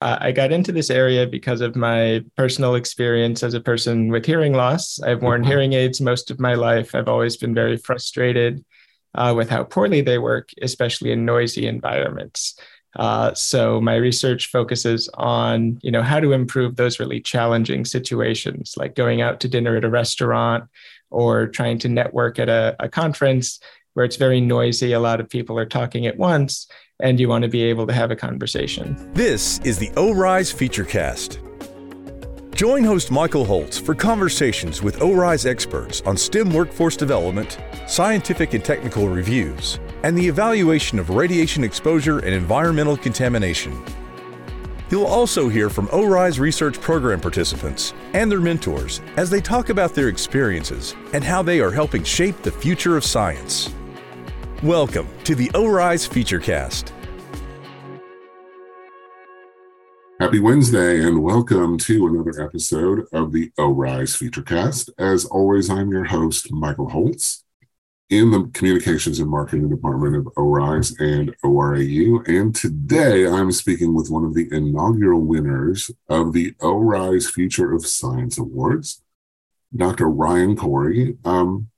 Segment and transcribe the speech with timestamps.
[0.00, 4.52] I got into this area because of my personal experience as a person with hearing
[4.52, 5.00] loss.
[5.00, 5.50] I've worn mm-hmm.
[5.50, 6.94] hearing aids most of my life.
[6.94, 8.64] I've always been very frustrated
[9.14, 12.54] uh, with how poorly they work, especially in noisy environments.
[12.96, 18.74] Uh, so my research focuses on, you know, how to improve those really challenging situations,
[18.76, 20.64] like going out to dinner at a restaurant
[21.10, 23.60] or trying to network at a, a conference
[23.94, 24.92] where it's very noisy.
[24.92, 26.68] A lot of people are talking at once,
[27.00, 28.96] and you want to be able to have a conversation.
[29.14, 31.44] This is the ORISE Featurecast.
[32.54, 38.64] Join host Michael Holtz for conversations with ORISE experts on STEM workforce development, scientific and
[38.64, 43.80] technical reviews, and the evaluation of radiation exposure and environmental contamination.
[44.90, 49.94] You'll also hear from ORISE research program participants and their mentors as they talk about
[49.94, 53.72] their experiences and how they are helping shape the future of science.
[54.64, 56.90] Welcome to the ORISE Featurecast.
[60.18, 64.90] Happy Wednesday and welcome to another episode of the ORISE Featurecast.
[64.98, 67.44] As always, I'm your host, Michael Holtz,
[68.10, 72.26] in the Communications and Marketing Department of ORISE and ORAU.
[72.26, 77.86] And today I'm speaking with one of the inaugural winners of the ORISE Future of
[77.86, 79.04] Science Awards,
[79.76, 80.08] Dr.
[80.08, 81.16] Ryan Corey.
[81.24, 81.68] Um,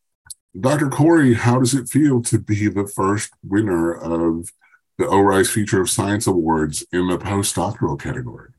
[0.59, 0.89] Dr.
[0.89, 4.51] Corey, how does it feel to be the first winner of
[4.99, 8.51] the ORISE Future of Science Awards in the postdoctoral category?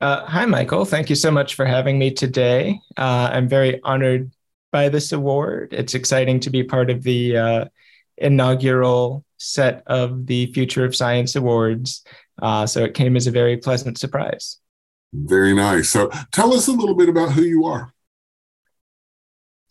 [0.00, 0.84] Uh, hi, Michael.
[0.84, 2.80] Thank you so much for having me today.
[2.96, 4.32] Uh, I'm very honored
[4.72, 5.72] by this award.
[5.72, 7.64] It's exciting to be part of the uh,
[8.18, 12.04] inaugural set of the Future of Science Awards.
[12.42, 14.58] Uh, so it came as a very pleasant surprise.
[15.12, 15.88] Very nice.
[15.88, 17.93] So tell us a little bit about who you are.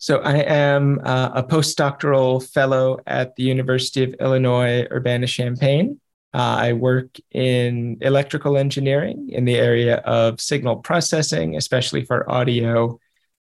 [0.04, 5.98] So I am uh, a postdoctoral fellow at the University of Illinois Urbana-Champaign.
[6.34, 13.00] Uh, I work in electrical engineering in the area of signal processing, especially for audio.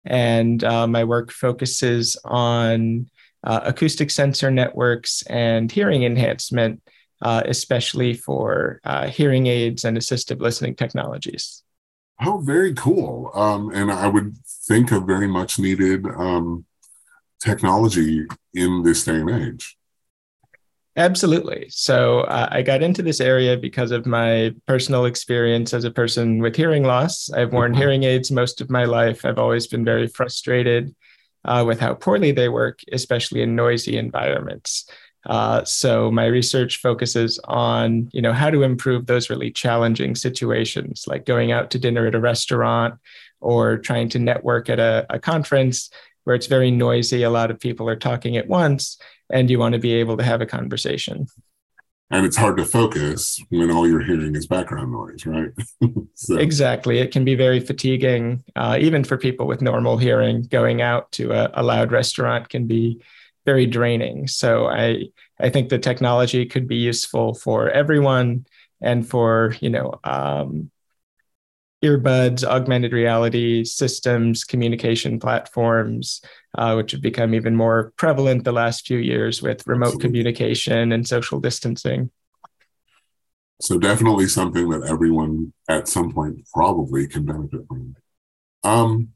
[0.03, 3.07] And uh, my work focuses on
[3.43, 6.81] uh, acoustic sensor networks and hearing enhancement,
[7.21, 11.61] uh, especially for uh, hearing aids and assistive listening technologies.
[12.19, 13.31] Oh, very cool.
[13.33, 16.65] Um, and I would think of very much needed um,
[17.39, 19.77] technology in this day and age.
[20.95, 21.67] Absolutely.
[21.69, 26.39] So uh, I got into this area because of my personal experience as a person
[26.39, 27.29] with hearing loss.
[27.31, 27.81] I've worn mm-hmm.
[27.81, 29.23] hearing aids most of my life.
[29.23, 30.95] I've always been very frustrated
[31.45, 34.89] uh, with how poorly they work, especially in noisy environments.
[35.27, 41.03] Uh, so my research focuses on, you know, how to improve those really challenging situations,
[41.05, 42.95] like going out to dinner at a restaurant
[43.41, 45.89] or trying to network at a, a conference
[46.23, 47.23] where it's very noisy.
[47.23, 48.97] A lot of people are talking at once,
[49.29, 51.27] and you want to be able to have a conversation.
[52.09, 55.51] And it's hard to focus when all you're hearing is background noise, right?
[56.13, 56.37] so.
[56.37, 56.99] Exactly.
[56.99, 60.43] It can be very fatiguing, uh, even for people with normal hearing.
[60.43, 63.01] Going out to a, a loud restaurant can be
[63.47, 64.27] very draining.
[64.27, 65.05] So I
[65.39, 68.45] I think the technology could be useful for everyone
[68.81, 70.69] and for you know um,
[71.81, 76.21] earbuds, augmented reality systems, communication platforms,
[76.57, 80.09] uh, which have become even more prevalent the last few years with remote Absolutely.
[80.09, 82.11] communication and social distancing.
[83.61, 87.95] So definitely something that everyone at some point probably can benefit from.
[88.63, 89.13] Um,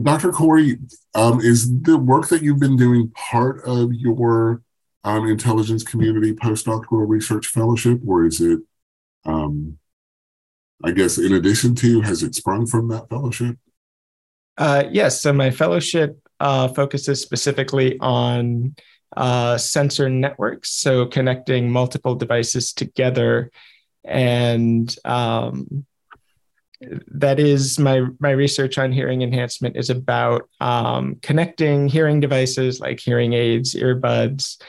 [0.00, 0.32] Dr.
[0.32, 0.78] Corey,
[1.14, 4.62] um, is the work that you've been doing part of your
[5.04, 8.60] um, intelligence community postdoctoral research fellowship, or is it,
[9.26, 9.78] um,
[10.84, 13.56] I guess, in addition to, has it sprung from that fellowship?
[14.56, 15.20] Uh, yes.
[15.20, 18.74] So my fellowship uh, focuses specifically on
[19.16, 23.50] uh, sensor networks, so connecting multiple devices together
[24.04, 25.84] and um,
[27.08, 33.00] that is my my research on hearing enhancement is about um, connecting hearing devices like
[33.00, 34.60] hearing aids, earbuds,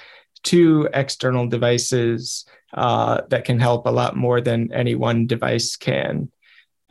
[0.43, 6.29] to external devices uh, that can help a lot more than any one device can.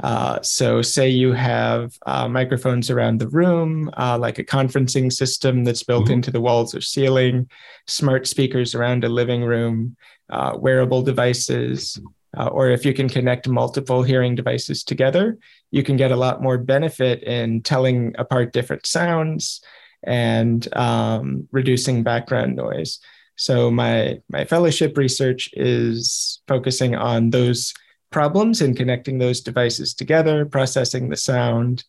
[0.03, 5.63] Uh, so, say you have uh, microphones around the room, uh, like a conferencing system
[5.65, 6.15] that's built mm-hmm.
[6.15, 7.49] into the walls or ceiling,
[7.87, 9.97] smart speakers around a living room,
[10.31, 12.01] uh, wearable devices,
[12.37, 15.39] uh, or if you can connect multiple hearing devices together,
[15.71, 19.63] you can get a lot more benefit in telling apart different sounds
[20.03, 22.99] and um, reducing background noise.
[23.37, 27.73] So my my fellowship research is focusing on those
[28.11, 31.85] problems and connecting those devices together, processing the sound,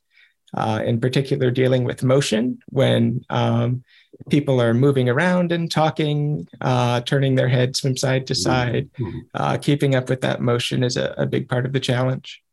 [0.54, 3.84] uh, in particular dealing with motion when um,
[4.30, 8.90] people are moving around and talking, uh, turning their heads from side to side.
[9.00, 9.20] Mm-hmm.
[9.34, 12.44] Uh, keeping up with that motion is a, a, big part of the challenge.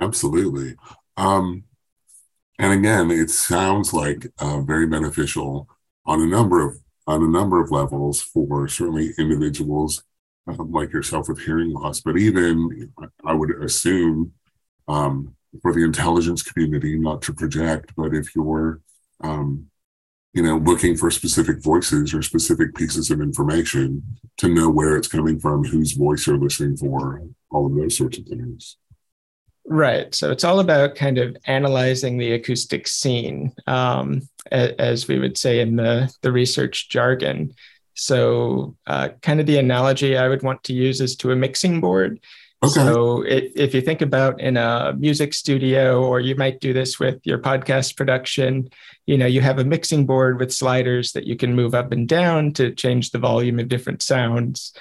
[0.00, 0.76] Absolutely.
[1.16, 1.64] Um,
[2.58, 5.68] and again, it sounds like uh, very beneficial
[6.06, 6.78] on a number of
[7.08, 10.04] on a number of levels for certainly individuals
[10.46, 12.92] um, like yourself with hearing loss, but even
[13.24, 14.32] I would assume
[14.88, 18.80] um, for the intelligence community, not to project, but if you're
[19.20, 19.66] um,
[20.32, 24.02] you know looking for specific voices or specific pieces of information
[24.38, 28.18] to know where it's coming from, whose voice you're listening for, all of those sorts
[28.18, 28.76] of things.
[29.64, 30.12] Right.
[30.14, 35.60] So it's all about kind of analyzing the acoustic scene, um, as we would say
[35.60, 37.54] in the, the research jargon.
[37.94, 41.80] So, uh, kind of the analogy I would want to use is to a mixing
[41.80, 42.20] board.
[42.64, 42.74] Okay.
[42.74, 47.00] So, it, if you think about in a music studio, or you might do this
[47.00, 48.68] with your podcast production,
[49.06, 52.08] you know, you have a mixing board with sliders that you can move up and
[52.08, 54.72] down to change the volume of different sounds.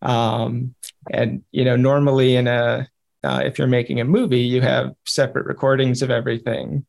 [0.00, 0.74] Um,
[1.10, 2.88] and you know, normally in a
[3.24, 6.84] uh, if you're making a movie, you have separate recordings of everything.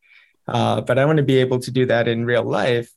[0.48, 2.92] Uh, but I want to be able to do that in real life,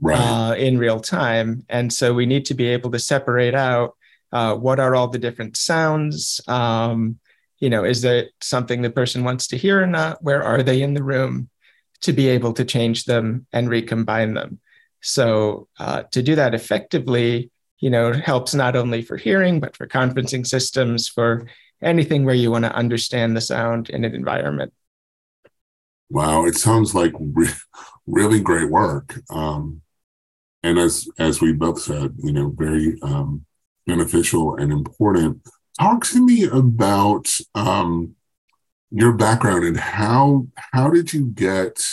[0.00, 0.16] right.
[0.16, 1.64] uh, in real time.
[1.68, 3.96] And so we need to be able to separate out
[4.34, 6.40] uh, what are all the different sounds.
[6.48, 7.20] Um,
[7.60, 10.22] you know, is it something the person wants to hear or not?
[10.22, 11.48] Where are they in the room?
[12.02, 14.58] To be able to change them and recombine them.
[15.00, 19.86] So uh, to do that effectively, you know, helps not only for hearing, but for
[19.86, 21.46] conferencing systems, for
[21.80, 24.72] anything where you want to understand the sound in an environment.
[26.10, 27.48] Wow, it sounds like re-
[28.06, 29.20] really great work.
[29.30, 29.80] Um,
[30.64, 33.46] and as as we both said, you know, very um,
[33.86, 35.42] beneficial and important.
[35.78, 38.14] Talk to me about um,
[38.90, 41.84] your background and how how did you get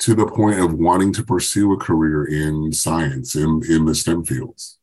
[0.00, 4.24] to the point of wanting to pursue a career in science in in the STEM
[4.24, 4.78] fields?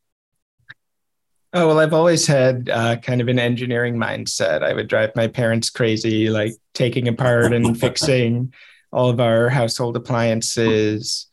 [1.54, 4.64] Oh, well, I've always had uh, kind of an engineering mindset.
[4.64, 8.54] I would drive my parents crazy, like taking apart and fixing
[8.92, 11.28] all of our household appliances.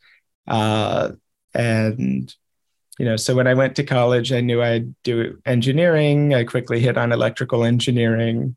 [0.45, 1.11] Uh,
[1.53, 2.33] and,
[2.99, 6.35] you know, so when I went to college, I knew I'd do engineering.
[6.35, 8.55] I quickly hit on electrical engineering.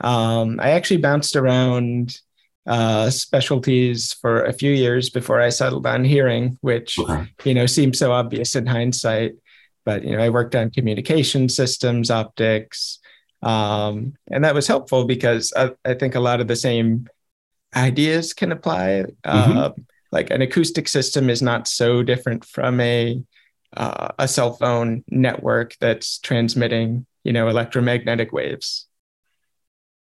[0.00, 2.16] Um, I actually bounced around
[2.66, 7.26] uh, specialties for a few years before I settled on hearing, which, okay.
[7.44, 9.32] you know, seems so obvious in hindsight
[9.84, 12.98] but you know, I worked on communication systems, optics,
[13.42, 17.08] um, and that was helpful because I, I, think a lot of the same
[17.74, 19.06] ideas can apply.
[19.24, 19.58] Mm-hmm.
[19.58, 19.70] Uh,
[20.12, 23.20] like an acoustic system is not so different from a
[23.76, 28.86] uh, a cell phone network that's transmitting, you know, electromagnetic waves.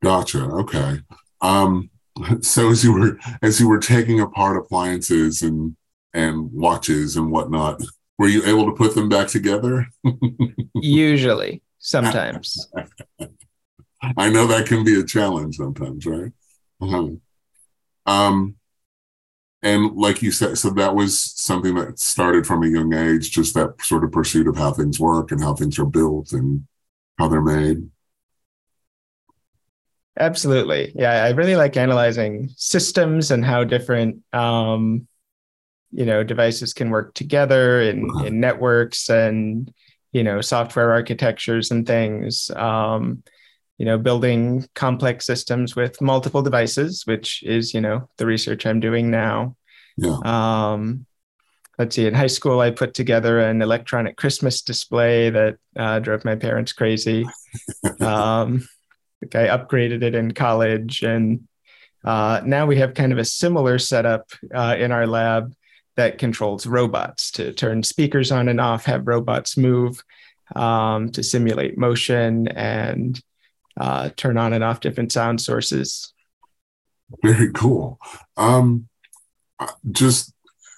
[0.03, 0.43] Gotcha.
[0.43, 0.99] Okay.
[1.41, 1.91] Um,
[2.41, 5.77] so as you were as you were taking apart appliances and
[6.13, 7.81] and watches and whatnot,
[8.19, 9.87] were you able to put them back together?
[10.75, 12.69] Usually, sometimes.
[14.17, 16.33] I know that can be a challenge sometimes, right?
[16.81, 17.09] Uh-huh.
[18.07, 18.57] Um,
[19.63, 23.55] and like you said, so that was something that started from a young age, just
[23.55, 26.67] that sort of pursuit of how things work and how things are built and
[27.19, 27.89] how they're made.
[30.19, 30.93] Absolutely.
[30.95, 35.07] Yeah, I really like analyzing systems and how different um,
[35.93, 38.25] you know devices can work together in, uh-huh.
[38.27, 39.73] in networks and
[40.13, 43.23] you know software architectures and things um,
[43.81, 48.79] you know building complex systems with multiple devices which is you know the research i'm
[48.79, 49.57] doing now
[49.97, 50.19] yeah.
[50.25, 51.07] um,
[51.79, 56.27] let's see in high school i put together an electronic christmas display that uh, drove
[56.27, 57.25] my parents crazy
[58.01, 58.69] um,
[59.35, 61.49] i upgraded it in college and
[62.05, 65.55] uh, now we have kind of a similar setup uh, in our lab
[65.97, 70.03] that controls robots to turn speakers on and off, have robots move
[70.57, 73.23] um, to simulate motion and
[73.79, 76.13] uh, turn on and off different sound sources.
[77.23, 77.99] Very cool.
[78.37, 78.89] Um,
[79.91, 80.33] just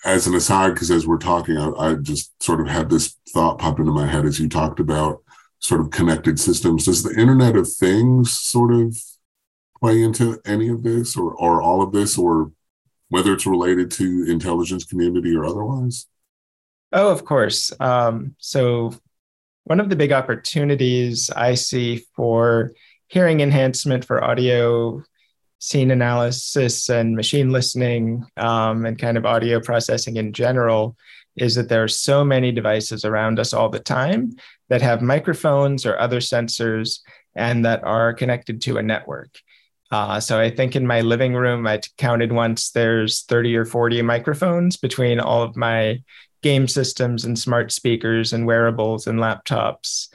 [0.04, 3.58] as an aside, because as we're talking, I, I, just sort of had this thought
[3.58, 5.22] pop into my head as you talked about
[5.60, 6.86] sort of connected systems.
[6.86, 8.96] Does the Internet of Things sort of
[9.80, 12.52] play into any of this or, or all of this, or
[13.08, 16.06] whether it's related to intelligence community or otherwise?
[16.92, 17.72] Oh, of course.
[17.80, 18.94] Um, so,
[19.64, 22.72] one of the big opportunities I see for
[23.08, 25.02] hearing enhancement for audio
[25.58, 30.96] scene analysis and machine listening um, and kind of audio processing in general
[31.36, 34.32] is that there are so many devices around us all the time
[34.68, 37.00] that have microphones or other sensors
[37.34, 39.38] and that are connected to a network.
[39.90, 44.02] Uh, so I think in my living room, I counted once there's 30 or 40
[44.02, 46.02] microphones between all of my
[46.42, 50.08] game systems and smart speakers and wearables and laptops.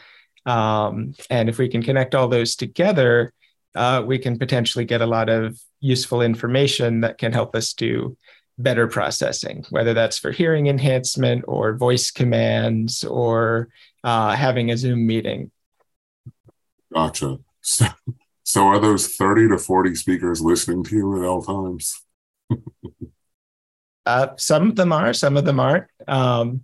[0.45, 3.33] Um, and if we can connect all those together,
[3.75, 8.17] uh, we can potentially get a lot of useful information that can help us do
[8.57, 13.69] better processing, whether that's for hearing enhancement or voice commands or
[14.03, 15.51] uh, having a Zoom meeting.
[16.93, 17.39] Gotcha.
[17.61, 17.85] So,
[18.43, 22.01] so are those 30 to 40 speakers listening to you at all times?
[24.07, 25.85] Uh, some of them are, some of them aren't.
[26.07, 26.61] Um,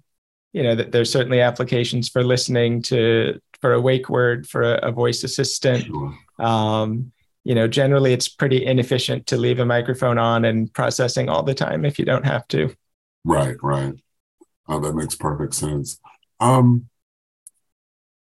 [0.53, 4.91] you know, there's certainly applications for listening to for a wake word for a, a
[4.91, 5.85] voice assistant.
[5.85, 6.17] Sure.
[6.39, 7.11] Um,
[7.43, 11.53] you know, generally it's pretty inefficient to leave a microphone on and processing all the
[11.53, 12.73] time if you don't have to.
[13.25, 13.95] Right, right.
[14.69, 15.99] Oh, that makes perfect sense.
[16.39, 16.87] Um,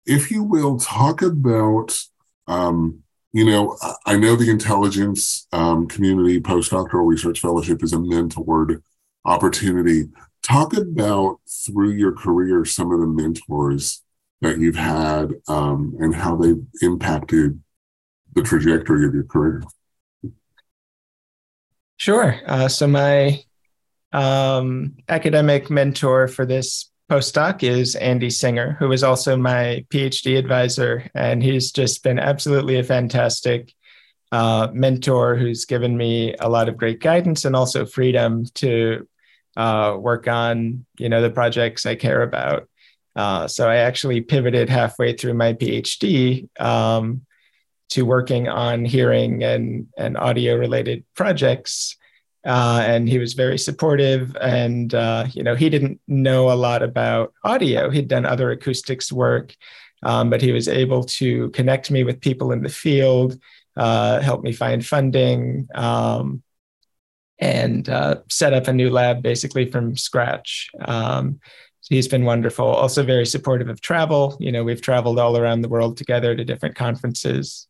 [0.04, 1.98] if you will talk about
[2.46, 8.82] um, you know, I know the intelligence um, community postdoctoral research fellowship is a mentored
[9.28, 10.08] opportunity.
[10.42, 14.02] Talk about through your career some of the mentors
[14.40, 17.61] that you've had um, and how they've impacted
[18.35, 19.62] the trajectory of your career.
[21.97, 22.40] Sure.
[22.47, 23.42] Uh, so my
[24.12, 31.11] um, academic mentor for this postdoc is Andy Singer, who is also my PhD advisor.
[31.14, 33.75] And he's just been absolutely a fantastic
[34.30, 39.08] uh, mentor who's given me a lot of great guidance and also freedom to
[39.58, 42.68] uh, work on, you know, the projects I care about.
[43.14, 47.26] Uh, so I actually pivoted halfway through my PhD um,
[47.90, 51.98] to working on hearing and, and audio related projects
[52.44, 54.36] uh, and he was very supportive.
[54.40, 57.90] And uh, you know, he didn't know a lot about audio.
[57.90, 59.54] He'd done other acoustics work,
[60.02, 63.38] um, but he was able to connect me with people in the field,
[63.76, 66.42] uh, help me find funding, um,
[67.38, 70.68] and uh, set up a new lab basically from scratch.
[70.85, 71.40] Um,
[71.88, 72.66] he's been wonderful.
[72.66, 74.37] Also, very supportive of travel.
[74.40, 77.66] You know, we've traveled all around the world together to different conferences.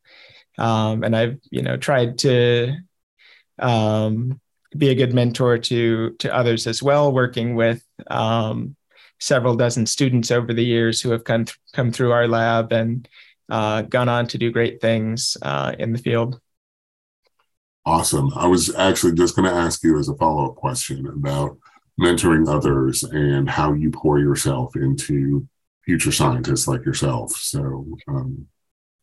[0.58, 2.74] Um, and I've, you know, tried to
[3.58, 4.40] um,
[4.76, 8.76] be a good mentor to to others as well, working with um,
[9.20, 13.08] several dozen students over the years who have come th- come through our lab and
[13.48, 16.40] uh, gone on to do great things uh, in the field.
[17.88, 18.30] Awesome.
[18.36, 21.56] I was actually just going to ask you as a follow up question about
[21.98, 25.48] mentoring others and how you pour yourself into
[25.86, 27.32] future scientists like yourself.
[27.32, 28.46] So, um,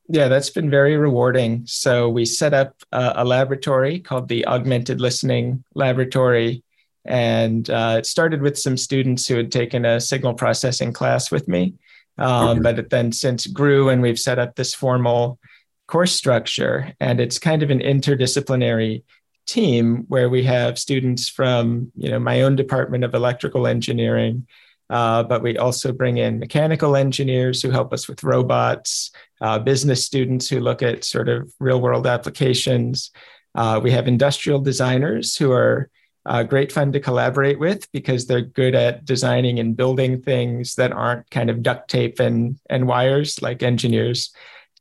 [0.07, 1.63] yeah, that's been very rewarding.
[1.65, 6.63] So we set up a, a laboratory called the Augmented Listening Laboratory.
[7.05, 11.47] And uh, it started with some students who had taken a signal processing class with
[11.47, 11.73] me.
[12.19, 12.59] Um, okay.
[12.59, 15.39] But it then since grew, and we've set up this formal
[15.87, 16.93] course structure.
[16.99, 19.03] And it's kind of an interdisciplinary
[19.45, 24.47] team where we have students from you know my own department of electrical engineering
[24.89, 29.11] uh, but we also bring in mechanical engineers who help us with robots,
[29.41, 33.11] uh, business students who look at sort of real world applications.
[33.55, 35.89] Uh, we have industrial designers who are
[36.27, 40.91] uh, great fun to collaborate with because they're good at designing and building things that
[40.91, 44.33] aren't kind of duct tape and, and wires like engineers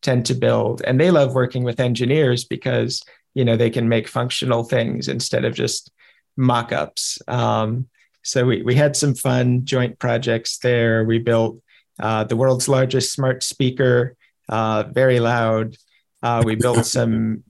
[0.05, 0.83] tend to build.
[0.85, 3.03] And they love working with engineers because
[3.35, 5.91] you know they can make functional things instead of just
[6.37, 7.19] mock-ups.
[7.27, 7.89] Um,
[8.23, 11.05] so we, we had some fun joint projects there.
[11.05, 11.61] We built
[12.01, 14.17] uh, the world's largest smart speaker,
[14.49, 15.77] uh, very loud.
[16.23, 17.45] Uh, we built some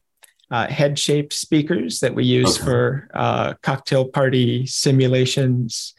[0.50, 2.64] uh, head shaped speakers that we use okay.
[2.64, 5.94] for uh, cocktail party simulations.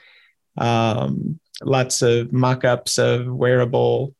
[0.57, 4.13] Um, lots of mock ups of wearable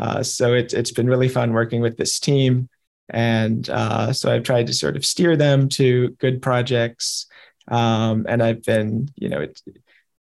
[0.00, 2.68] uh, so it's, it's been really fun working with this team.
[3.10, 7.26] And so I've tried to sort of steer them to good projects.
[7.68, 9.62] Um, and I've been, you know, it's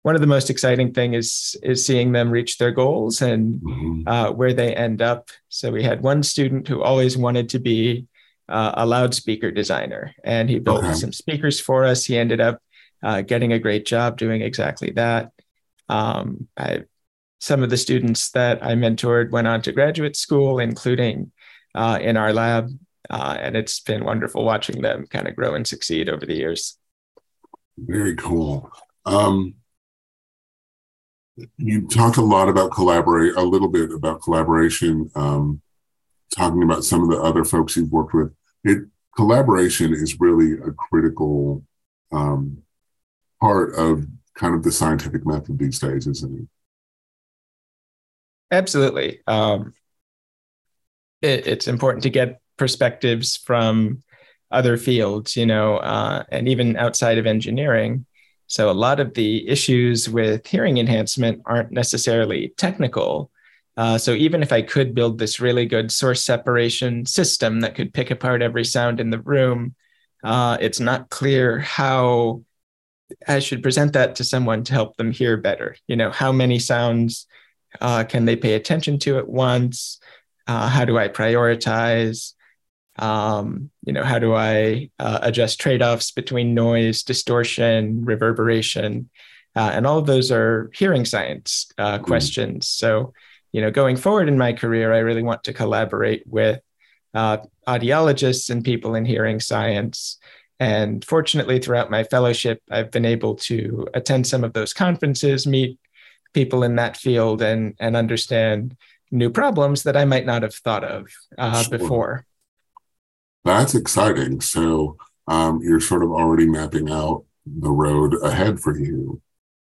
[0.07, 4.07] one of the most exciting thing is is seeing them reach their goals and mm-hmm.
[4.07, 5.31] uh, where they end up.
[5.49, 8.07] So we had one student who always wanted to be
[8.49, 10.95] uh, a loudspeaker designer, and he built okay.
[10.95, 12.05] some speakers for us.
[12.05, 12.63] He ended up
[13.03, 15.33] uh, getting a great job doing exactly that.
[15.89, 16.85] Um, I,
[17.47, 21.31] some of the students that I mentored went on to graduate school, including
[21.77, 22.69] uh, in our lab,
[23.09, 26.77] uh, and it's been wonderful watching them kind of grow and succeed over the years.
[27.79, 28.69] Very cool.
[29.05, 29.55] Um,
[31.57, 35.63] you talked a lot about collaborate, a little bit about collaboration, um,
[36.37, 38.35] talking about some of the other folks you've worked with.
[38.65, 41.63] It collaboration is really a critical
[42.11, 42.59] um,
[43.41, 46.49] part of kind of the scientific method these days, isn't it?
[48.51, 49.21] Absolutely.
[49.27, 49.75] Um,
[51.23, 54.03] it, it's important to get perspectives from
[54.51, 58.07] other fields, you know, uh, and even outside of engineering.
[58.47, 63.31] So a lot of the issues with hearing enhancement aren't necessarily technical.
[63.77, 67.93] Uh, so even if I could build this really good source separation system that could
[67.93, 69.75] pick apart every sound in the room,
[70.23, 72.43] uh, it's not clear how
[73.27, 75.77] I should present that to someone to help them hear better.
[75.87, 77.27] You know, how many sounds
[77.81, 80.01] uh, can they pay attention to it once?
[80.47, 82.35] Uh, how do I prioritize?
[82.99, 89.11] Um, you know, how do I uh, adjust trade-offs between noise, distortion, reverberation,
[89.55, 92.03] uh, and all of those are hearing science uh, mm.
[92.03, 92.69] questions.
[92.69, 93.13] So,
[93.53, 96.61] you know, going forward in my career, I really want to collaborate with
[97.15, 100.19] uh, audiologists and people in hearing science.
[100.61, 105.79] And fortunately, throughout my fellowship, I've been able to attend some of those conferences, meet
[106.37, 108.77] people in that field, and and understand
[109.11, 111.79] new problems that I might not have thought of uh, sure.
[111.79, 112.27] before.
[113.45, 114.43] That's exciting.
[114.43, 119.23] So um, you're sort of already mapping out the road ahead for you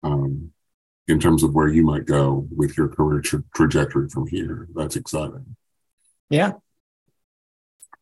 [0.02, 0.52] um,
[1.08, 4.68] in terms of where you might go with your career tra- trajectory from here.
[4.74, 5.56] That's exciting.
[6.30, 6.54] Yeah.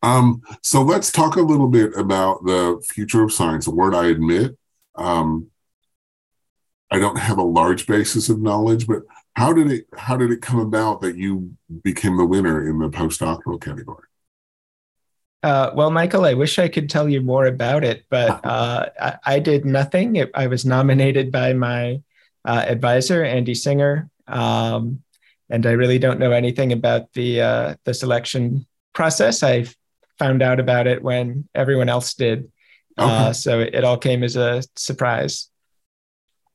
[0.02, 3.68] Um, so let's talk a little bit about the future of science.
[3.68, 4.58] A word I admit,
[4.96, 5.50] um,
[6.94, 9.02] I don't have a large basis of knowledge, but
[9.36, 11.52] how did it how did it come about that you
[11.84, 14.06] became the winner in the postdoctoral category?
[15.42, 19.16] Uh, well, Michael, I wish I could tell you more about it, but uh, I,
[19.26, 20.16] I, did nothing.
[20.16, 22.02] It, I was nominated by my
[22.46, 25.02] uh, advisor, Andy Singer, um,
[25.50, 29.42] and I really don't know anything about the uh, the selection process.
[29.42, 29.66] I
[30.20, 32.52] found out about it when everyone else did,
[33.00, 33.34] uh, okay.
[33.34, 35.50] so it, it, all came as a surprise.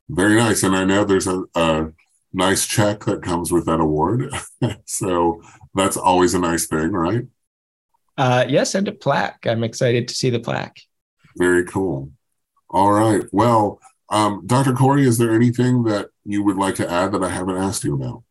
[0.09, 1.93] Very nice, and I know there's a, a
[2.33, 4.33] nice check that comes with that award,
[4.87, 5.43] so
[5.75, 7.27] that's always a nice thing, right?
[8.17, 9.47] Uh, yes, and a plaque.
[9.47, 10.81] I'm excited to see the plaque.
[11.37, 12.11] Very cool.
[12.71, 13.25] All right.
[13.33, 14.73] Well, um, Dr.
[14.73, 17.95] Corey, is there anything that you would like to add that I haven't asked you
[17.95, 18.25] about?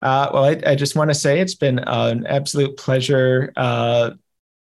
[0.00, 4.10] Uh, well, I, I, just want to say it's been an absolute pleasure uh,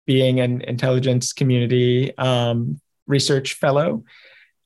[0.07, 4.03] being an intelligence community um, research fellow.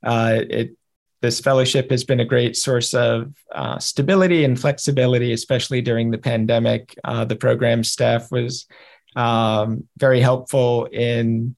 [0.03, 0.75] Uh, it
[1.21, 6.17] this fellowship has been a great source of uh, stability and flexibility, especially during the
[6.17, 6.97] pandemic.
[7.03, 8.65] Uh, the program staff was
[9.15, 11.55] um, very helpful in,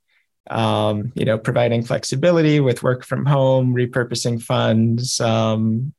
[0.50, 5.94] um, you know, providing flexibility with work from home, repurposing funds, um,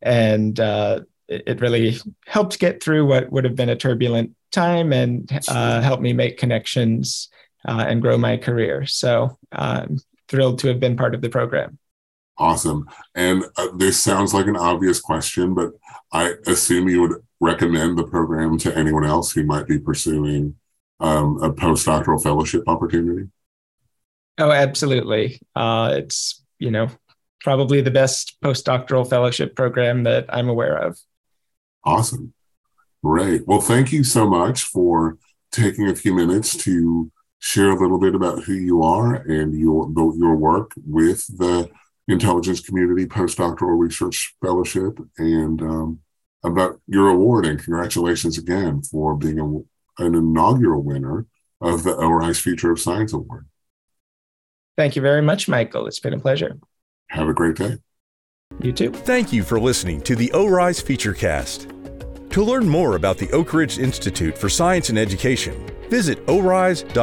[0.00, 4.92] and uh, it, it, really helped get through what would have been a turbulent time
[4.92, 7.30] and uh, helped me make connections
[7.66, 8.86] uh, and grow my career.
[8.86, 9.98] So I'm
[10.34, 11.78] thrilled to have been part of the program.
[12.36, 12.88] Awesome.
[13.14, 15.70] And uh, this sounds like an obvious question, but
[16.12, 20.56] I assume you would recommend the program to anyone else who might be pursuing
[20.98, 23.28] um, a postdoctoral fellowship opportunity.
[24.38, 25.40] Oh, absolutely.
[25.54, 26.88] Uh, it's, you know,
[27.40, 30.98] probably the best postdoctoral fellowship program that I'm aware of.
[31.84, 32.32] Awesome.
[33.04, 33.46] Great.
[33.46, 35.18] Well, thank you so much for
[35.52, 37.12] taking a few minutes to
[37.44, 41.68] share a little bit about who you are and your your work with the
[42.08, 46.00] Intelligence Community Postdoctoral Research Fellowship and um,
[46.42, 47.44] about your award.
[47.44, 51.26] And congratulations again for being a, an inaugural winner
[51.60, 53.46] of the ORISE Future of Science Award.
[54.78, 55.86] Thank you very much, Michael.
[55.86, 56.58] It's been a pleasure.
[57.10, 57.76] Have a great day.
[58.60, 58.90] You too.
[58.90, 61.73] Thank you for listening to the ORISE Featurecast.
[62.34, 65.54] To learn more about the Oak Ridge Institute for Science and Education,
[65.88, 66.98] visit orise.orau.gov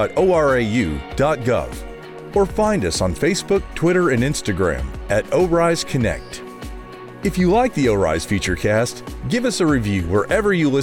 [2.36, 6.44] or find us on Facebook, Twitter, and Instagram at ORISE Connect.
[7.24, 10.80] If you like the ORISE Featurecast, give us a review wherever you listen